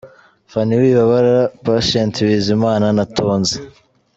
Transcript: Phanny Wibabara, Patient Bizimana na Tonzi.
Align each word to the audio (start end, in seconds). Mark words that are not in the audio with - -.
Phanny 0.51 0.75
Wibabara, 0.81 1.37
Patient 1.65 2.13
Bizimana 2.27 2.87
na 2.97 3.03
Tonzi. 3.15 3.57